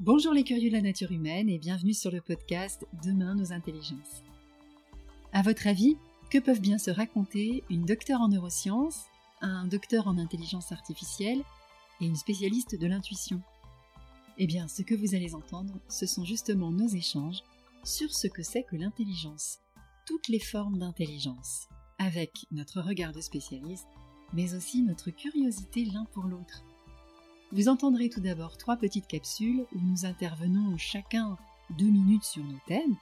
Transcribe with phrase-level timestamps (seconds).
[0.00, 4.24] Bonjour les curieux de la nature humaine et bienvenue sur le podcast Demain nos intelligences.
[5.32, 5.96] À votre avis,
[6.30, 9.04] que peuvent bien se raconter une docteure en neurosciences,
[9.40, 11.44] un docteur en intelligence artificielle
[12.00, 13.40] et une spécialiste de l'intuition?
[14.36, 17.44] Eh bien, ce que vous allez entendre, ce sont justement nos échanges
[17.84, 19.60] sur ce que c'est que l'intelligence,
[20.06, 21.68] toutes les formes d'intelligence,
[21.98, 23.86] avec notre regard de spécialiste,
[24.32, 26.64] mais aussi notre curiosité l'un pour l'autre.
[27.52, 31.36] Vous entendrez tout d'abord trois petites capsules où nous intervenons chacun
[31.78, 32.96] deux minutes sur nos thèmes,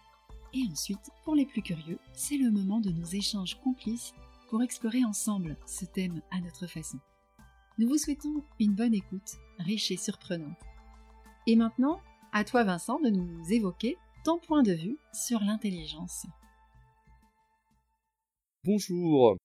[0.55, 4.13] et ensuite, pour les plus curieux, c'est le moment de nos échanges complices
[4.51, 6.99] pour explorer ensemble ce thème à notre façon.
[7.79, 10.59] Nous vous souhaitons une bonne écoute, riche et surprenante.
[11.47, 12.01] Et maintenant,
[12.33, 16.27] à toi Vincent de nous évoquer ton point de vue sur l'intelligence.
[18.65, 19.37] Bonjour.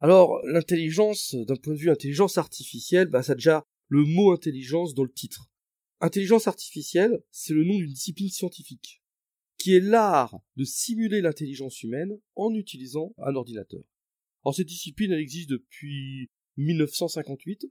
[0.00, 4.94] Alors, l'intelligence, d'un point de vue intelligence artificielle, bah, ça a déjà le mot intelligence
[4.94, 5.50] dans le titre.
[6.00, 9.02] Intelligence artificielle, c'est le nom d'une discipline scientifique,
[9.58, 13.84] qui est l'art de simuler l'intelligence humaine en utilisant un ordinateur.
[14.42, 17.66] Alors cette discipline, elle existe depuis 1958.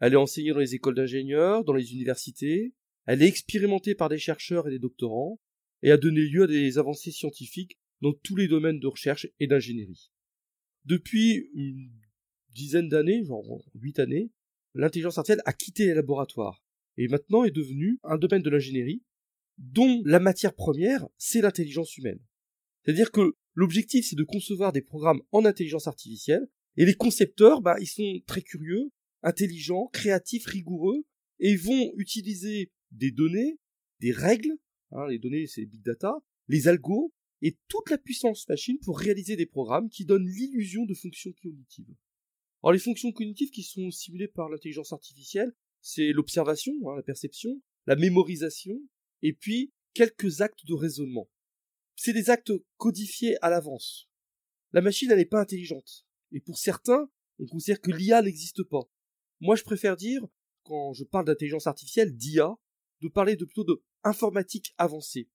[0.00, 2.74] Elle est enseignée dans les écoles d'ingénieurs, dans les universités.
[3.06, 5.40] Elle est expérimentée par des chercheurs et des doctorants
[5.80, 9.46] et a donné lieu à des avancées scientifiques dans tous les domaines de recherche et
[9.46, 10.10] d'ingénierie.
[10.84, 11.90] Depuis une
[12.50, 14.30] dizaine d'années, genre huit années,
[14.74, 16.62] l'intelligence artificielle a quitté les laboratoires
[16.96, 19.02] et maintenant est devenue un domaine de l'ingénierie
[19.58, 22.20] dont la matière première, c'est l'intelligence humaine.
[22.82, 27.76] C'est-à-dire que l'objectif, c'est de concevoir des programmes en intelligence artificielle et les concepteurs, bah,
[27.80, 28.90] ils sont très curieux,
[29.22, 31.04] intelligents, créatifs, rigoureux
[31.38, 33.58] et vont utiliser des données,
[34.00, 34.52] des règles,
[34.90, 36.14] hein, les données c'est big data,
[36.48, 40.94] les algos et toute la puissance machine pour réaliser des programmes qui donnent l'illusion de
[40.94, 41.94] fonctions cognitives.
[42.64, 47.60] Alors les fonctions cognitives qui sont simulées par l'intelligence artificielle, c'est l'observation, hein, la perception,
[47.86, 48.80] la mémorisation,
[49.20, 51.28] et puis quelques actes de raisonnement.
[51.94, 54.08] C'est des actes codifiés à l'avance.
[54.72, 56.06] La machine, elle n'est pas intelligente.
[56.32, 58.90] Et pour certains, on considère que l'IA n'existe pas.
[59.40, 60.26] Moi, je préfère dire,
[60.62, 62.56] quand je parle d'intelligence artificielle, d'IA,
[63.02, 65.28] de parler de plutôt de informatique avancée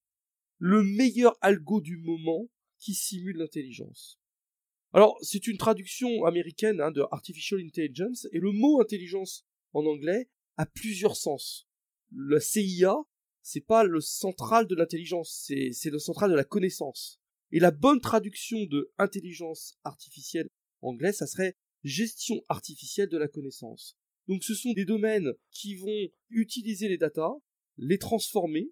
[0.59, 4.18] le meilleur algo du moment qui simule l'intelligence.
[4.93, 10.29] Alors, c'est une traduction américaine hein, de Artificial Intelligence, et le mot intelligence en anglais
[10.57, 11.67] a plusieurs sens.
[12.11, 12.95] La CIA,
[13.43, 17.19] c'est pas le central de l'intelligence, c'est le central de la connaissance.
[17.51, 20.49] Et la bonne traduction de intelligence artificielle
[20.81, 23.97] anglais, ça serait gestion artificielle de la connaissance.
[24.27, 27.33] Donc ce sont des domaines qui vont utiliser les datas,
[27.77, 28.71] les transformer,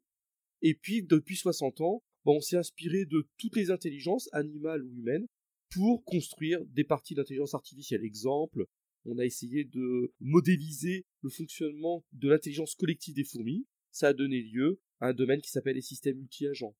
[0.61, 4.91] et puis, depuis 60 ans, bah, on s'est inspiré de toutes les intelligences, animales ou
[4.97, 5.27] humaines,
[5.69, 8.03] pour construire des parties d'intelligence artificielle.
[8.03, 8.65] Exemple,
[9.05, 13.65] on a essayé de modéliser le fonctionnement de l'intelligence collective des fourmis.
[13.91, 16.75] Ça a donné lieu à un domaine qui s'appelle les systèmes multi-agents.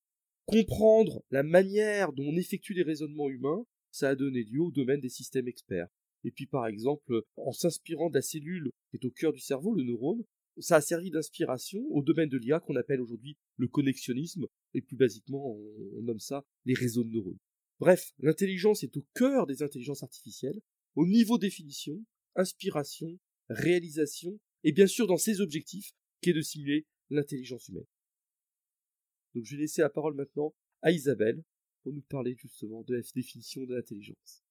[0.46, 5.00] Comprendre la manière dont on effectue les raisonnements humains, ça a donné lieu au domaine
[5.00, 5.88] des systèmes experts.
[6.24, 9.74] Et puis par exemple, en s'inspirant de la cellule qui est au cœur du cerveau,
[9.74, 10.24] le neurone,
[10.60, 14.96] ça a servi d'inspiration au domaine de l'IA qu'on appelle aujourd'hui le connexionnisme, et plus
[14.96, 17.38] basiquement, on, nomme ça les réseaux de neurones.
[17.80, 20.60] Bref, l'intelligence est au cœur des intelligences artificielles,
[20.96, 23.18] au niveau définition, inspiration,
[23.48, 27.86] réalisation, et bien sûr dans ses objectifs, qui est de simuler l'intelligence humaine.
[29.34, 31.42] Donc je vais laisser la parole maintenant à Isabelle
[31.82, 34.42] pour nous parler justement de la définition de l'intelligence.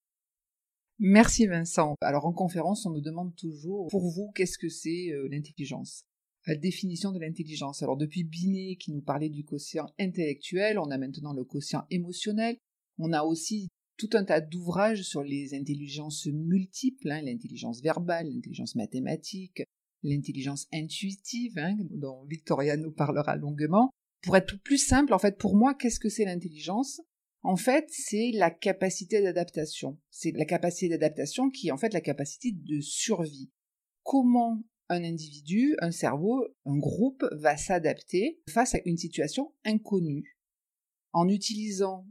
[1.00, 1.96] Merci Vincent.
[2.02, 6.06] Alors en conférence, on me demande toujours, pour vous, qu'est-ce que c'est euh, l'intelligence?
[6.48, 7.84] La définition de l'intelligence.
[7.84, 12.58] Alors depuis Binet qui nous parlait du quotient intellectuel, on a maintenant le quotient émotionnel.
[12.98, 18.76] On a aussi tout un tas d'ouvrages sur les intelligences multiples, hein, l'intelligence verbale, l'intelligence
[18.76, 19.64] mathématique,
[20.04, 23.92] l'intelligence intuitive, hein, dont Victoria nous parlera longuement.
[24.22, 27.02] Pour être plus simple, en fait, pour moi, qu'est-ce que c'est l'intelligence?
[27.44, 29.98] En fait, c'est la capacité d'adaptation.
[30.10, 33.52] C'est la capacité d'adaptation qui est en fait la capacité de survie.
[34.04, 40.38] Comment un individu, un cerveau, un groupe va s'adapter face à une situation inconnue?
[41.14, 42.06] En utilisant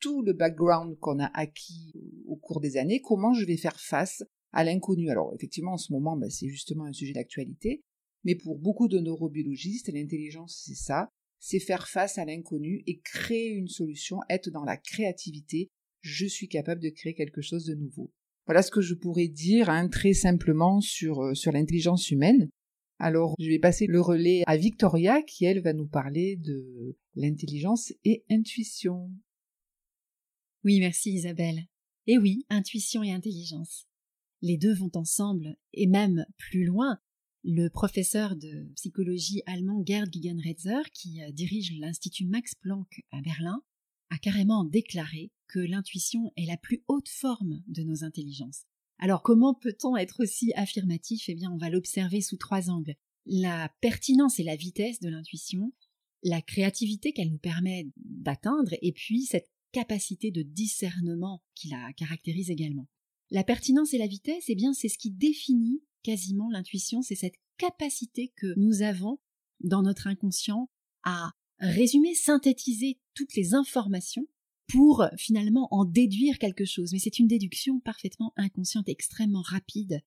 [0.00, 1.92] tout le background qu'on a acquis
[2.26, 4.22] au cours des années, comment je vais faire face
[4.52, 5.10] à l'inconnu.
[5.10, 7.82] Alors effectivement, en ce moment, ben, c'est justement un sujet d'actualité,
[8.24, 11.08] mais pour beaucoup de neurobiologistes, l'intelligence, c'est ça,
[11.38, 15.68] c'est faire face à l'inconnu et créer une solution, être dans la créativité.
[16.00, 18.12] Je suis capable de créer quelque chose de nouveau.
[18.46, 22.48] Voilà ce que je pourrais dire hein, très simplement sur, euh, sur l'intelligence humaine.
[22.98, 27.92] Alors, je vais passer le relais à Victoria qui, elle, va nous parler de l'intelligence
[28.04, 29.10] et intuition.
[30.64, 31.66] Oui, merci Isabelle.
[32.06, 33.86] Et oui, intuition et intelligence.
[34.42, 36.98] Les deux vont ensemble, et même plus loin,
[37.44, 43.62] Le professeur de psychologie allemand Gerd Gigenretzer, qui euh, dirige l'Institut Max Planck à Berlin,
[44.10, 48.64] a carrément déclaré que l'intuition est la plus haute forme de nos intelligences.
[48.98, 51.28] Alors comment peut-on être aussi affirmatif?
[51.28, 52.96] Eh bien, on va l'observer sous trois angles.
[53.24, 55.72] La pertinence et la vitesse de l'intuition,
[56.24, 62.50] la créativité qu'elle nous permet d'atteindre, et puis cette capacité de discernement qui la caractérise
[62.50, 62.88] également.
[63.30, 67.36] La pertinence et la vitesse, eh bien, c'est ce qui définit quasiment l'intuition, c'est cette
[67.58, 69.18] capacité que nous avons
[69.60, 70.70] dans notre inconscient
[71.02, 74.26] à résumer, synthétiser toutes les informations
[74.68, 76.92] pour finalement en déduire quelque chose.
[76.92, 80.00] Mais c'est une déduction parfaitement inconsciente, extrêmement rapide.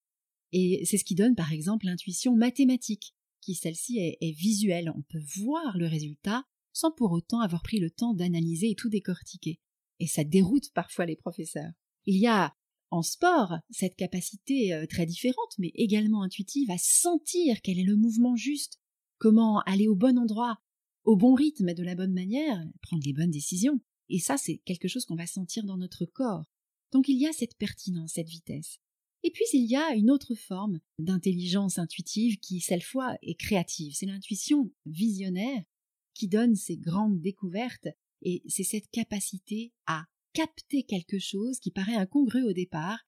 [0.54, 4.92] Et c'est ce qui donne par exemple l'intuition mathématique, qui celle-ci est, est, visuelle.
[4.96, 8.90] On peut voir le résultat sans pour autant avoir pris le temps d'analyser et tout
[8.90, 9.60] décortiquer.
[10.00, 11.72] Et ça déroute parfois les professeurs.
[12.06, 12.56] Il y a
[12.90, 17.96] en sport cette capacité euh, très différente, mais également intuitive, à sentir quel est le
[17.96, 18.80] mouvement juste,
[19.18, 20.58] comment aller au bon endroit,
[21.04, 23.80] au bon rythme et de la bonne manière, prendre les bonnes décisions.
[24.10, 26.46] Et ça, c'est quelque chose qu'on va sentir dans notre corps.
[26.92, 28.80] Donc il y a cette pertinence, cette vitesse.
[29.24, 33.94] Et puis il y a une autre forme d'intelligence intuitive qui, cette fois, est créative.
[33.96, 35.64] C'est l'intuition visionnaire
[36.14, 37.88] qui donne ces grandes découvertes
[38.22, 43.00] et c'est cette capacité à capter quelque chose qui paraît incongru au départ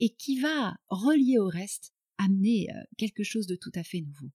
[0.00, 4.30] et qui va, relier au reste, amener euh, quelque chose de tout à fait nouveau.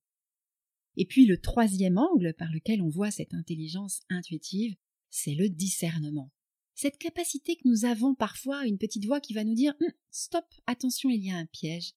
[0.97, 4.75] Et puis le troisième angle par lequel on voit cette intelligence intuitive,
[5.09, 6.31] c'est le discernement.
[6.73, 10.45] Cette capacité que nous avons parfois, une petite voix qui va nous dire hum, Stop,
[10.65, 11.93] attention, il y a un piège.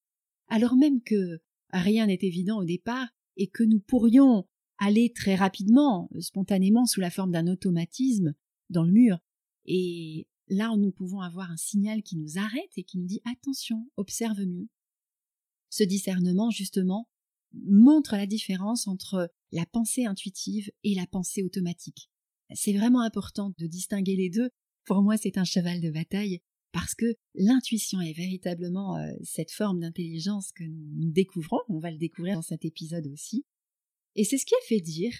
[0.49, 1.41] Alors même que
[1.73, 4.47] rien n'est évident au départ et que nous pourrions
[4.79, 8.35] aller très rapidement, spontanément, sous la forme d'un automatisme,
[8.71, 9.19] dans le mur.
[9.67, 13.89] Et là, nous pouvons avoir un signal qui nous arrête et qui nous dit attention,
[13.97, 14.69] observe mieux.
[15.71, 17.09] Ce discernement, justement,
[17.53, 22.11] montre la différence entre la pensée intuitive et la pensée automatique.
[22.55, 24.51] C'est vraiment important de distinguer les deux.
[24.85, 26.41] Pour moi, c'est un cheval de bataille
[26.73, 31.61] parce que l'intuition est véritablement euh, cette forme d'intelligence que nous découvrons.
[31.69, 33.45] On va le découvrir dans cet épisode aussi.
[34.17, 35.13] Et c'est ce qui a fait dire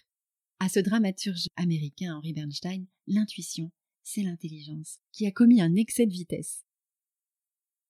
[0.61, 3.71] à ce dramaturge américain Henry Bernstein, l'intuition,
[4.03, 6.65] c'est l'intelligence, qui a commis un excès de vitesse.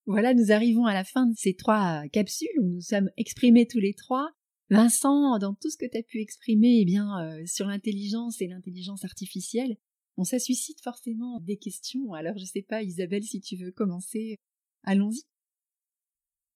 [0.06, 3.81] Voilà, nous arrivons à la fin de ces trois capsules où nous sommes exprimés tous
[3.81, 4.31] les trois.
[4.71, 8.47] Vincent, dans tout ce que tu as pu exprimer eh bien, euh, sur l'intelligence et
[8.47, 9.77] l'intelligence artificielle,
[10.17, 12.12] on ça suscite forcément des questions.
[12.12, 14.39] Alors, je ne sais pas, Isabelle, si tu veux commencer,
[14.83, 15.23] allons-y.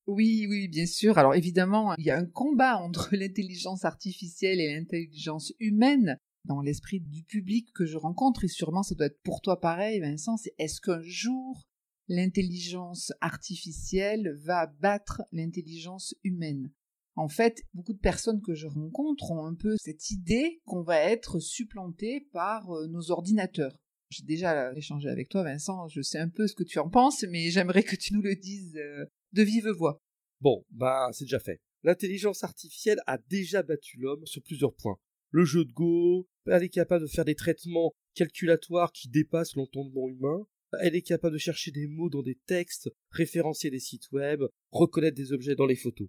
[0.08, 1.18] Oui, oui, bien sûr.
[1.18, 6.16] Alors évidemment, il y a un combat entre l'intelligence artificielle et l'intelligence humaine
[6.46, 10.00] dans l'esprit du public que je rencontre, et sûrement ça doit être pour toi pareil,
[10.00, 11.68] Vincent, est-ce qu'un jour
[12.08, 16.72] l'intelligence artificielle va battre l'intelligence humaine?
[17.14, 21.00] En fait, beaucoup de personnes que je rencontre ont un peu cette idée qu'on va
[21.00, 23.76] être supplanté par euh, nos ordinateurs.
[24.08, 27.26] J'ai déjà échangé avec toi, Vincent, je sais un peu ce que tu en penses,
[27.28, 30.02] mais j'aimerais que tu nous le dises euh, de vive voix.
[30.40, 31.60] Bon, bah c'est déjà fait.
[31.82, 34.98] L'intelligence artificielle a déjà battu l'homme sur plusieurs points.
[35.30, 40.08] Le jeu de Go, elle est capable de faire des traitements calculatoires qui dépassent l'entendement
[40.08, 40.46] humain,
[40.80, 45.16] elle est capable de chercher des mots dans des textes, référencier des sites web, reconnaître
[45.16, 46.08] des objets dans les photos.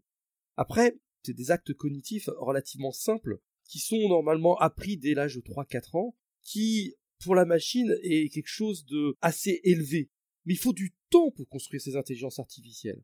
[0.58, 5.98] Après, c'est des actes cognitifs relativement simples qui sont normalement appris dès l'âge de 3-4
[5.98, 10.10] ans, qui, pour la machine, est quelque chose de assez élevé.
[10.46, 13.02] Mais il faut du temps pour construire ces intelligences artificielles.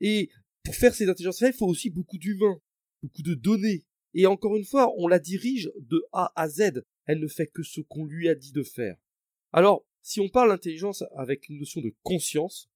[0.00, 0.30] Et
[0.62, 2.60] pour faire ces intelligences artificielles, il faut aussi beaucoup d'humains,
[3.02, 3.84] beaucoup de données.
[4.14, 6.82] Et encore une fois, on la dirige de A à Z.
[7.06, 8.96] Elle ne fait que ce qu'on lui a dit de faire.
[9.52, 12.70] Alors, si on parle d'intelligence avec une notion de conscience,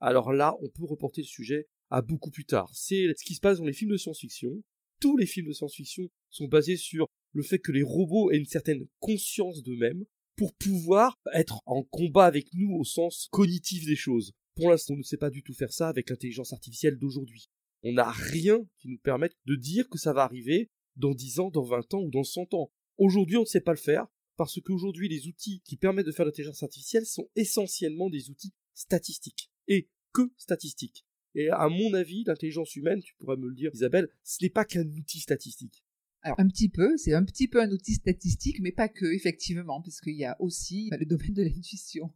[0.00, 2.70] alors là, on peut reporter le sujet à beaucoup plus tard.
[2.74, 4.62] C'est ce qui se passe dans les films de science-fiction.
[5.00, 8.46] Tous les films de science-fiction sont basés sur le fait que les robots aient une
[8.46, 10.04] certaine conscience d'eux-mêmes
[10.38, 14.32] pour pouvoir être en combat avec nous au sens cognitif des choses.
[14.54, 17.50] Pour l'instant, on ne sait pas du tout faire ça avec l'intelligence artificielle d'aujourd'hui.
[17.82, 21.50] On n'a rien qui nous permette de dire que ça va arriver dans 10 ans,
[21.50, 22.70] dans 20 ans ou dans 100 ans.
[22.98, 26.24] Aujourd'hui, on ne sait pas le faire parce qu'aujourd'hui, les outils qui permettent de faire
[26.26, 29.50] l'intelligence artificielle sont essentiellement des outils statistiques.
[29.66, 31.04] Et que statistiques.
[31.34, 34.64] Et à mon avis, l'intelligence humaine, tu pourrais me le dire, Isabelle, ce n'est pas
[34.64, 35.82] qu'un outil statistique.
[36.28, 39.80] Alors un petit peu, c'est un petit peu un outil statistique, mais pas que, effectivement,
[39.80, 42.12] puisqu'il y a aussi le domaine de l'intuition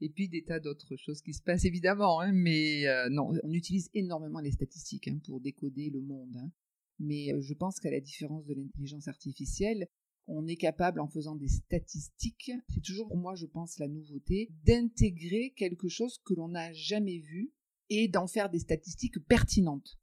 [0.00, 3.52] et puis des tas d'autres choses qui se passent évidemment, hein, mais euh, non, on
[3.52, 6.36] utilise énormément les statistiques hein, pour décoder le monde.
[6.36, 6.50] Hein.
[6.98, 9.88] Mais euh, je pense qu'à la différence de l'intelligence artificielle,
[10.26, 14.50] on est capable, en faisant des statistiques, c'est toujours pour moi, je pense, la nouveauté,
[14.64, 17.52] d'intégrer quelque chose que l'on n'a jamais vu
[17.88, 19.98] et d'en faire des statistiques pertinentes.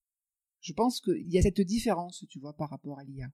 [0.61, 3.29] Je pense qu'il y a cette différence, tu vois, par rapport à l'IA.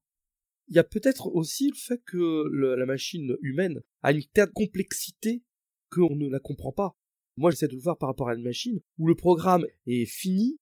[0.69, 2.47] Il y a peut-être aussi le fait que
[2.77, 5.43] la machine humaine a une telle complexité
[5.89, 6.95] qu'on ne la comprend pas.
[7.37, 10.59] Moi, j'essaie de le voir par rapport à une machine où le programme est fini,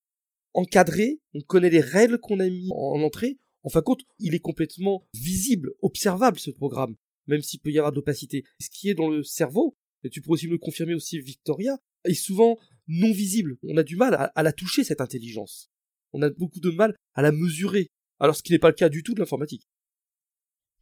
[0.53, 3.37] encadré, on connaît les règles qu'on a mis en entrée.
[3.63, 6.95] En fin de compte, il est complètement visible, observable ce programme,
[7.27, 8.43] même s'il peut y avoir de l'opacité.
[8.61, 11.77] Ce qui est dans le cerveau, et tu pourrais aussi me le confirmer aussi Victoria,
[12.05, 13.57] est souvent non visible.
[13.63, 15.69] On a du mal à, la toucher, cette intelligence.
[16.13, 17.87] On a beaucoup de mal à la mesurer,
[18.19, 19.67] alors ce qui n'est pas le cas du tout de l'informatique.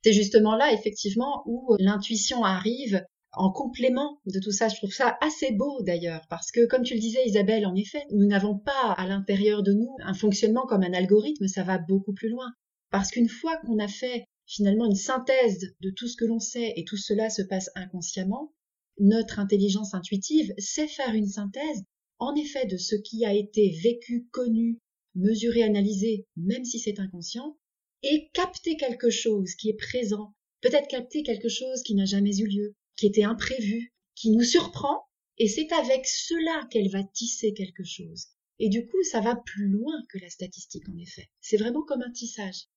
[0.05, 4.67] C'est justement là, effectivement, où l'intuition arrive en complément de tout ça.
[4.67, 8.03] Je trouve ça assez beau d'ailleurs, parce que comme tu le disais Isabelle, en effet,
[8.11, 12.13] nous n'avons pas à l'intérieur de nous un fonctionnement comme un algorithme, ça va beaucoup
[12.13, 12.53] plus loin.
[12.91, 16.73] Parce qu'une fois qu'on a fait finalement une synthèse de tout ce que l'on sait
[16.75, 18.53] et tout cela se passe inconsciemment,
[18.99, 21.81] notre intelligence intuitive sait faire une synthèse,
[22.19, 24.77] en effet, de ce qui a été vécu, connu,
[25.15, 27.57] mesuré, analysé, même si c'est inconscient,
[28.05, 32.47] et capter quelque chose qui est présent, peut-être capter quelque chose qui n'a jamais eu
[32.47, 35.07] lieu, qui était imprévu, qui nous surprend,
[35.37, 38.27] et c'est avec cela qu'elle va tisser quelque chose.
[38.59, 41.27] Et du coup, ça va plus loin que la statistique, en effet.
[41.41, 42.67] C'est vraiment comme un tissage.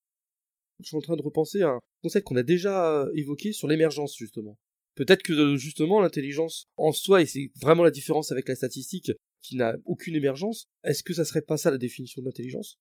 [0.80, 4.16] Je suis en train de repenser à un concept qu'on a déjà évoqué sur l'émergence,
[4.16, 4.58] justement.
[4.94, 9.56] Peut-être que justement l'intelligence en soi, et c'est vraiment la différence avec la statistique qui
[9.56, 12.78] n'a aucune émergence, est-ce que ça serait pas ça la définition de l'intelligence?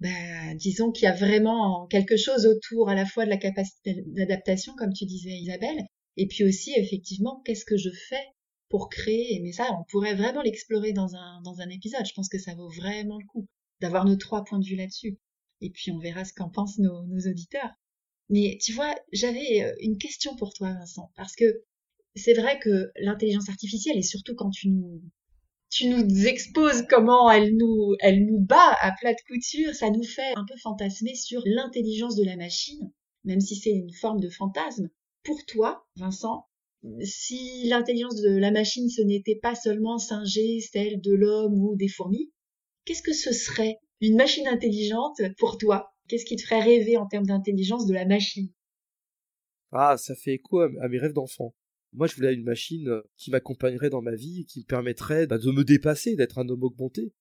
[0.00, 4.02] Ben, disons qu'il y a vraiment quelque chose autour à la fois de la capacité
[4.06, 5.84] d'adaptation, comme tu disais Isabelle,
[6.16, 8.24] et puis aussi effectivement qu'est-ce que je fais
[8.68, 9.40] pour créer.
[9.42, 12.06] Mais ça, on pourrait vraiment l'explorer dans un, dans un épisode.
[12.06, 13.46] Je pense que ça vaut vraiment le coup
[13.80, 15.18] d'avoir nos trois points de vue là-dessus.
[15.60, 17.70] Et puis on verra ce qu'en pensent nos, nos auditeurs.
[18.30, 21.44] Mais tu vois, j'avais euh, une question pour toi, Vincent, parce que
[22.14, 25.02] c'est vrai que l'intelligence artificielle, et surtout quand tu nous,
[25.70, 30.02] tu nous exposes comment elle nous, elle nous bat à plat de couture, ça nous
[30.02, 32.92] fait un peu fantasmer sur l'intelligence de la machine,
[33.24, 34.90] même si c'est une forme de fantasme.
[35.22, 36.46] Pour toi, Vincent,
[37.02, 41.88] si l'intelligence de la machine, ce n'était pas seulement singer celle de l'homme ou des
[41.88, 42.32] fourmis,
[42.84, 45.92] qu'est-ce que ce serait une machine intelligente pour toi?
[46.08, 48.48] Qu'est-ce qui te ferait rêver en termes d'intelligence de la machine?
[49.70, 51.54] Ah, ça fait écho à mes rêves d'enfant.
[51.92, 55.38] Moi, je voulais une machine euh, qui m'accompagnerait dans ma vie, qui me permettrait bah,
[55.38, 57.12] de me dépasser, d'être un homme augmenté,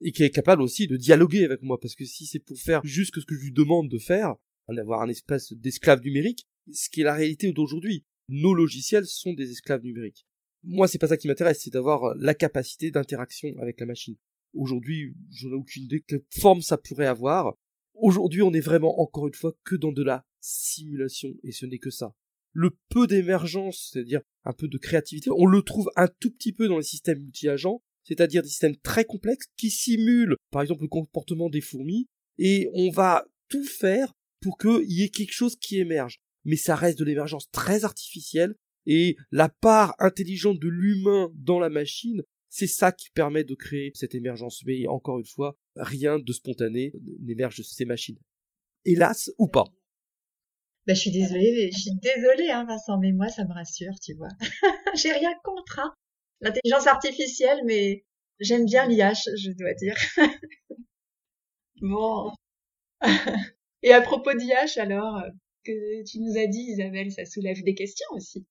[0.00, 2.80] et qui est capable aussi de dialoguer avec moi, parce que si c'est pour faire
[2.84, 4.34] juste ce que je lui demande de faire,
[4.68, 8.04] avoir un espèce d'esclave numérique, ce qui est la réalité d'aujourd'hui.
[8.28, 10.26] Nos logiciels sont des esclaves numériques.
[10.64, 14.16] Moi, c'est pas ça qui m'intéresse, c'est d'avoir la capacité d'interaction avec la machine.
[14.52, 17.54] Aujourd'hui, je n'ai aucune idée quelle forme ça pourrait avoir.
[17.94, 21.78] Aujourd'hui, on est vraiment encore une fois que dans de la simulation, et ce n'est
[21.78, 22.14] que ça.
[22.56, 26.68] Le peu d'émergence, c'est-à-dire un peu de créativité, on le trouve un tout petit peu
[26.68, 31.50] dans les systèmes multi-agents, c'est-à-dire des systèmes très complexes qui simulent, par exemple, le comportement
[31.50, 32.06] des fourmis,
[32.38, 36.20] et on va tout faire pour qu'il y ait quelque chose qui émerge.
[36.44, 38.54] Mais ça reste de l'émergence très artificielle,
[38.86, 43.92] et la part intelligente de l'humain dans la machine c'est ça qui permet de créer
[43.94, 44.62] cette émergence.
[44.64, 48.18] Mais encore une fois, rien de spontané n'émerge de ces machines.
[48.86, 49.64] Hélas ou pas.
[50.86, 54.14] Ben, je suis désolée, je suis désolée, hein, Vincent, mais moi, ça me rassure, tu
[54.14, 54.28] vois.
[54.94, 55.92] J'ai rien contre, hein,
[56.40, 58.04] l'intelligence artificielle, mais
[58.38, 59.96] j'aime bien l'IH, je dois dire.
[61.80, 62.30] bon.
[63.82, 65.22] Et à propos d'IH, alors,
[65.64, 68.46] que tu nous as dit, Isabelle, ça soulève des questions aussi.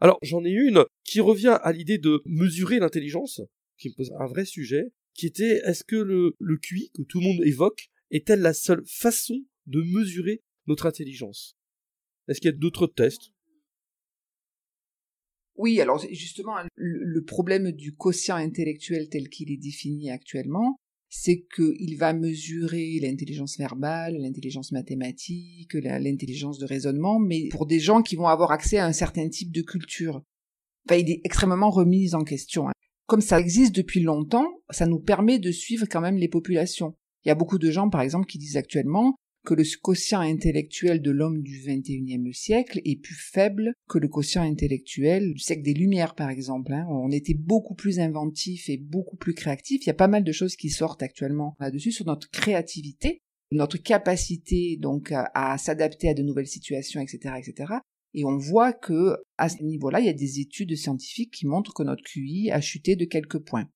[0.00, 3.42] Alors j'en ai une qui revient à l'idée de mesurer l'intelligence,
[3.76, 7.20] qui me pose un vrai sujet, qui était est-ce que le, le QI que tout
[7.20, 11.56] le monde évoque est-elle la seule façon de mesurer notre intelligence
[12.28, 13.32] Est-ce qu'il y a d'autres tests?
[15.56, 20.76] Oui, alors justement, le problème du quotient intellectuel tel qu'il est défini actuellement,
[21.10, 28.00] c'est qu'il va mesurer l'intelligence verbale, l'intelligence mathématique, l'intelligence de raisonnement, mais pour des gens
[28.00, 30.22] qui vont avoir accès à un certain type de culture.
[30.88, 32.68] Enfin, il est extrêmement remis en question.
[32.68, 32.72] Hein.
[33.06, 36.96] Comme ça existe depuis longtemps, ça nous permet de suivre quand même les populations.
[37.24, 41.00] Il y a beaucoup de gens, par exemple, qui disent actuellement que le quotient intellectuel
[41.00, 45.74] de l'homme du XXIe siècle est plus faible que le quotient intellectuel du siècle des
[45.74, 46.72] Lumières, par exemple.
[46.72, 46.86] Hein.
[46.90, 49.84] On était beaucoup plus inventif et beaucoup plus créatif.
[49.84, 53.78] Il y a pas mal de choses qui sortent actuellement là-dessus sur notre créativité, notre
[53.78, 57.74] capacité donc à, s'adapter à de nouvelles situations, etc., etc.
[58.12, 61.72] Et on voit que à ce niveau-là, il y a des études scientifiques qui montrent
[61.72, 63.68] que notre QI a chuté de quelques points.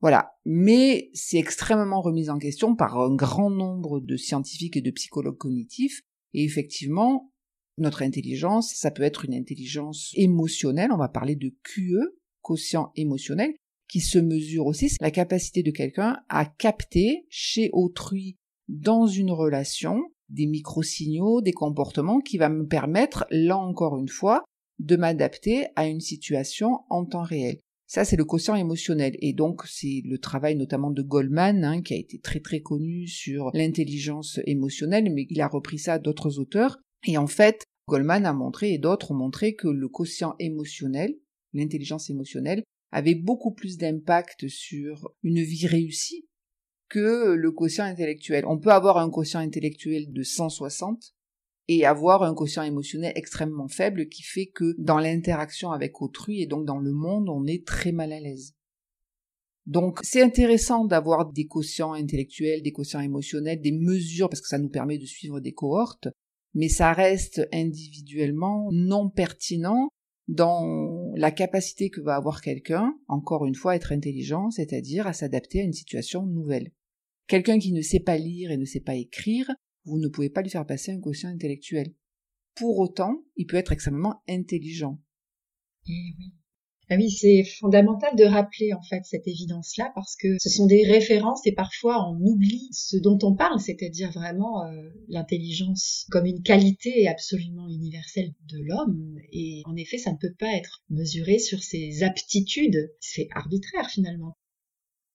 [0.00, 0.32] Voilà.
[0.44, 5.38] Mais c'est extrêmement remis en question par un grand nombre de scientifiques et de psychologues
[5.38, 6.00] cognitifs.
[6.32, 7.32] Et effectivement,
[7.78, 10.92] notre intelligence, ça peut être une intelligence émotionnelle.
[10.92, 13.54] On va parler de QE, quotient émotionnel,
[13.88, 18.36] qui se mesure aussi, c'est la capacité de quelqu'un à capter chez autrui
[18.68, 24.44] dans une relation des micro-signaux, des comportements qui va me permettre, là encore une fois,
[24.78, 27.58] de m'adapter à une situation en temps réel.
[27.90, 29.16] Ça, c'est le quotient émotionnel.
[29.18, 33.08] Et donc, c'est le travail notamment de Goldman, hein, qui a été très très connu
[33.08, 36.78] sur l'intelligence émotionnelle, mais il a repris ça d'autres auteurs.
[37.08, 41.16] Et en fait, Goldman a montré, et d'autres ont montré, que le quotient émotionnel,
[41.52, 46.28] l'intelligence émotionnelle, avait beaucoup plus d'impact sur une vie réussie
[46.88, 48.44] que le quotient intellectuel.
[48.46, 51.12] On peut avoir un quotient intellectuel de 160
[51.72, 56.48] et avoir un quotient émotionnel extrêmement faible qui fait que dans l'interaction avec autrui et
[56.48, 58.56] donc dans le monde, on est très mal à l'aise.
[59.66, 64.58] Donc c'est intéressant d'avoir des quotients intellectuels, des quotients émotionnels, des mesures parce que ça
[64.58, 66.08] nous permet de suivre des cohortes,
[66.54, 69.90] mais ça reste individuellement non pertinent
[70.26, 75.12] dans la capacité que va avoir quelqu'un, encore une fois, à être intelligent, c'est-à-dire à
[75.12, 76.72] s'adapter à une situation nouvelle.
[77.28, 79.48] Quelqu'un qui ne sait pas lire et ne sait pas écrire,
[79.84, 81.94] vous ne pouvez pas lui faire passer un quotient intellectuel.
[82.54, 85.00] Pour autant, il peut être extrêmement intelligent.
[85.86, 86.32] Eh oui.
[86.92, 90.84] Ah oui, c'est fondamental de rappeler en fait cette évidence-là parce que ce sont des
[90.84, 96.42] références et parfois on oublie ce dont on parle, c'est-à-dire vraiment euh, l'intelligence comme une
[96.42, 99.16] qualité absolument universelle de l'homme.
[99.30, 102.92] Et en effet, ça ne peut pas être mesuré sur ses aptitudes.
[102.98, 104.36] C'est arbitraire finalement.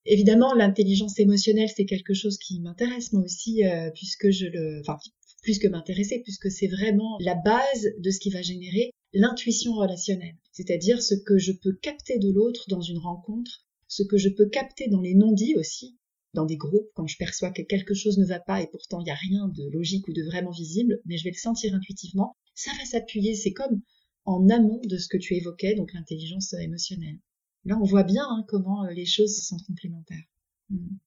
[0.06, 4.98] Évidemment, l'intelligence émotionnelle, c'est quelque chose qui m'intéresse moi aussi, euh, puisque je le, enfin,
[5.42, 10.36] plus que m'intéresser, puisque c'est vraiment la base de ce qui va générer l'intuition relationnelle,
[10.52, 14.48] c'est-à-dire ce que je peux capter de l'autre dans une rencontre, ce que je peux
[14.48, 15.98] capter dans les non-dits aussi,
[16.34, 19.06] dans des groupes, quand je perçois que quelque chose ne va pas et pourtant il
[19.06, 22.36] n'y a rien de logique ou de vraiment visible, mais je vais le sentir intuitivement,
[22.54, 23.82] ça va s'appuyer, c'est comme
[24.26, 27.20] en amont de ce que tu évoquais, donc l'intelligence émotionnelle.
[27.66, 30.24] Là, on voit bien hein, comment euh, les choses sont complémentaires.
[30.70, 30.98] Hmm.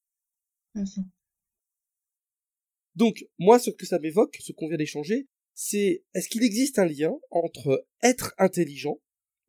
[2.95, 6.85] Donc, moi, ce que ça m'évoque, ce qu'on vient d'échanger, c'est est-ce qu'il existe un
[6.85, 8.99] lien entre être intelligent,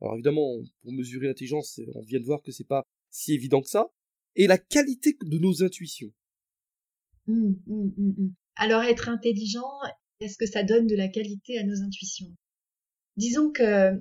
[0.00, 3.68] alors évidemment, pour mesurer l'intelligence, on vient de voir que c'est pas si évident que
[3.68, 3.92] ça,
[4.36, 6.12] et la qualité de nos intuitions.
[7.26, 9.68] Hmm, hmm, alors, être intelligent,
[10.20, 12.34] est-ce que ça donne de la qualité à nos intuitions?
[13.16, 14.00] Disons que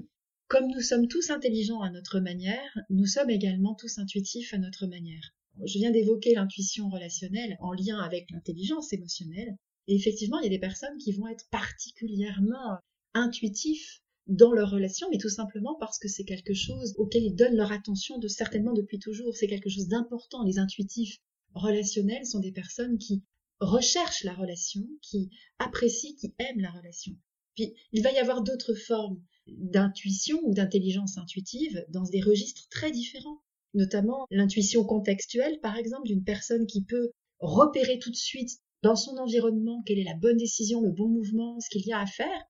[0.50, 4.88] comme nous sommes tous intelligents à notre manière, nous sommes également tous intuitifs à notre
[4.88, 5.22] manière.
[5.64, 9.56] Je viens d'évoquer l'intuition relationnelle en lien avec l'intelligence émotionnelle.
[9.88, 12.80] Et effectivement, il y a des personnes qui vont être particulièrement
[13.14, 17.56] intuitifs dans leur relation, mais tout simplement parce que c'est quelque chose auquel ils donnent
[17.56, 19.36] leur attention de certainement depuis toujours.
[19.36, 20.44] C'est quelque chose d'important.
[20.44, 21.18] Les intuitifs
[21.54, 23.24] relationnels sont des personnes qui
[23.60, 27.16] recherchent la relation, qui apprécient, qui aiment la relation.
[27.56, 32.92] Puis il va y avoir d'autres formes d'intuition ou d'intelligence intuitive dans des registres très
[32.92, 33.42] différents,
[33.74, 39.18] notamment l'intuition contextuelle, par exemple, d'une personne qui peut repérer tout de suite dans son
[39.18, 42.44] environnement quelle est la bonne décision, le bon mouvement, ce qu'il y a à faire.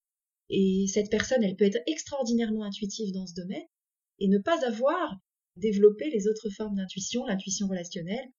[0.50, 3.66] Et cette personne, elle peut être extraordinairement intuitive dans ce domaine
[4.20, 5.18] et ne pas avoir
[5.56, 8.32] développé les autres formes d'intuition, l'intuition relationnelle.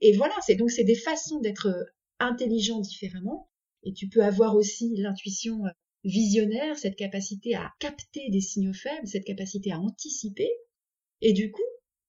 [0.00, 1.68] Et voilà, c'est donc c'est des façons d'être
[2.18, 3.48] intelligent différemment.
[3.82, 5.62] Et tu peux avoir aussi l'intuition
[6.04, 10.50] visionnaire, cette capacité à capter des signaux faibles, cette capacité à anticiper.
[11.20, 11.62] Et du coup,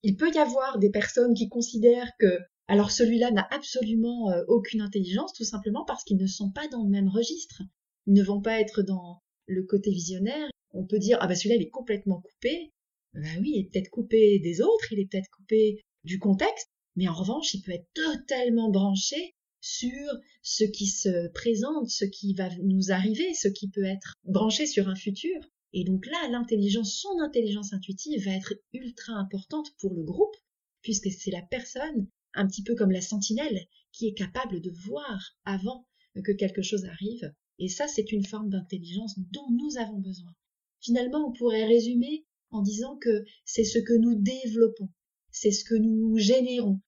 [0.03, 4.81] il peut y avoir des personnes qui considèrent que alors celui-là n'a absolument euh, aucune
[4.81, 7.61] intelligence, tout simplement parce qu'ils ne sont pas dans le même registre.
[8.07, 10.49] Ils ne vont pas être dans le côté visionnaire.
[10.73, 12.71] On peut dire ah bah celui-là il est complètement coupé.
[13.13, 17.09] Bah oui, il est peut-être coupé des autres, il est peut-être coupé du contexte, mais
[17.09, 22.49] en revanche, il peut être totalement branché sur ce qui se présente, ce qui va
[22.63, 25.39] nous arriver, ce qui peut être branché sur un futur.
[25.73, 30.35] Et donc là, l'intelligence, son intelligence intuitive va être ultra importante pour le groupe,
[30.81, 35.37] puisque c'est la personne, un petit peu comme la sentinelle, qui est capable de voir
[35.45, 35.87] avant
[36.25, 37.31] que quelque chose arrive.
[37.59, 40.33] Et ça, c'est une forme d'intelligence dont nous avons besoin.
[40.81, 44.89] Finalement, on pourrait résumer en disant que c'est ce que nous développons,
[45.29, 46.81] c'est ce que nous générons,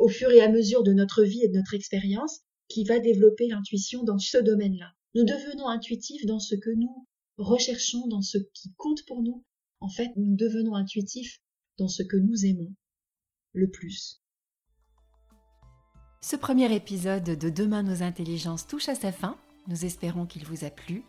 [0.00, 3.48] au fur et à mesure de notre vie et de notre expérience qui va développer
[3.48, 4.92] l'intuition dans ce domaine-là.
[5.14, 9.44] Nous devenons intuitifs dans ce que nous recherchons, dans ce qui compte pour nous.
[9.80, 11.40] En fait, nous devenons intuitifs
[11.78, 12.72] dans ce que nous aimons
[13.52, 14.22] le plus.
[16.22, 19.36] Ce premier épisode de Demain nos intelligences touche à sa fin.
[19.68, 21.02] Nous espérons qu'il vous a plu.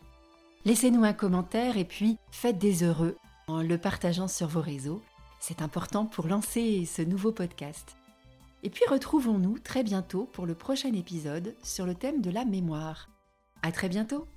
[0.66, 3.16] Laissez-nous un commentaire et puis faites des heureux
[3.48, 5.02] en le partageant sur vos réseaux.
[5.40, 7.96] C'est important pour lancer ce nouveau podcast.
[8.64, 13.10] Et puis retrouvons-nous très bientôt pour le prochain épisode sur le thème de la mémoire.
[13.64, 14.28] À très bientôt!